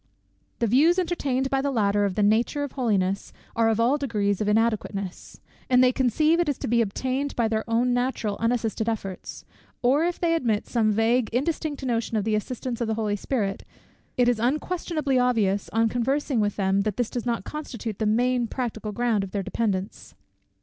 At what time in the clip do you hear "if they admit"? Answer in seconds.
10.03-10.65